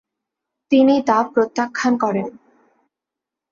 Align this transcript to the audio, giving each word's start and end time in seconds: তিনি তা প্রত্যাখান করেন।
তিনি 0.71 0.95
তা 1.07 1.17
প্রত্যাখান 1.33 1.93
করেন। 1.97 2.27